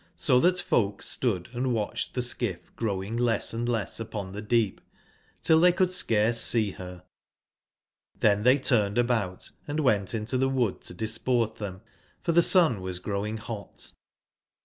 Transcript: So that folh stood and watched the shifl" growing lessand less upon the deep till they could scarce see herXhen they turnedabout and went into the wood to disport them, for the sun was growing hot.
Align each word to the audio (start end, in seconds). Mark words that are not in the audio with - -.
So 0.15 0.39
that 0.39 0.59
folh 0.59 0.97
stood 0.99 1.49
and 1.53 1.73
watched 1.75 2.15
the 2.15 2.21
shifl" 2.21 2.57
growing 2.75 3.15
lessand 3.17 3.69
less 3.69 3.99
upon 3.99 4.31
the 4.31 4.41
deep 4.41 4.81
till 5.43 5.59
they 5.59 5.71
could 5.71 5.91
scarce 5.93 6.41
see 6.41 6.71
herXhen 6.73 8.43
they 8.43 8.57
turnedabout 8.57 9.51
and 9.67 9.79
went 9.81 10.15
into 10.15 10.39
the 10.39 10.49
wood 10.49 10.81
to 10.85 10.95
disport 10.95 11.57
them, 11.57 11.81
for 12.23 12.31
the 12.31 12.41
sun 12.41 12.81
was 12.81 12.97
growing 12.97 13.37
hot. 13.37 13.91